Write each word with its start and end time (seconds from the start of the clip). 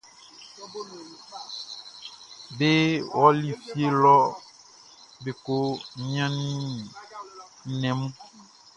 Be 2.57 2.69
ɔli 3.23 3.49
fie 3.65 3.89
lɔ 4.03 4.15
be 5.23 5.31
ko 5.43 5.55
niannin 6.07 6.63
nnɛn 7.69 7.93
mun. 7.99 8.13